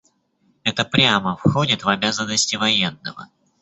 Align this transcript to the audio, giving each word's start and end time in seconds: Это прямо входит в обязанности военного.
Это 0.63 0.83
прямо 0.83 1.35
входит 1.37 1.83
в 1.83 1.87
обязанности 1.89 2.55
военного. 2.55 3.27